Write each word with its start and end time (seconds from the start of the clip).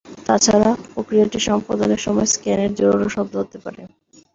তাছাড়া, 0.27 0.69
প্রক্রিয়াটি 0.93 1.39
সম্পাদনের 1.49 2.01
সময় 2.05 2.27
স্ক্যানের 2.33 2.71
জোরালো 2.75 3.07
শব্দ 3.15 3.33
হতে 3.37 3.57
পারে। 3.63 3.81